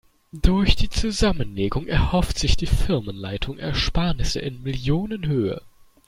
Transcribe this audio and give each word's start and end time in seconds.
Durch 0.33 0.75
die 0.75 0.89
Zusammenlegung 0.89 1.85
erhofft 1.85 2.39
sich 2.39 2.57
die 2.57 2.65
Firmenleitung 2.65 3.59
Ersparnisse 3.59 4.39
in 4.39 4.63
Millionenhöhe. 4.63 5.61